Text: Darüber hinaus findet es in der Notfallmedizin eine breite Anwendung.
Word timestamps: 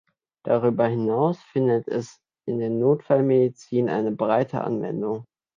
Darüber 0.43 0.87
hinaus 0.87 1.39
findet 1.43 1.87
es 1.87 2.17
in 2.47 2.57
der 2.57 2.71
Notfallmedizin 2.71 3.87
eine 3.87 4.11
breite 4.11 4.61
Anwendung. 4.61 5.25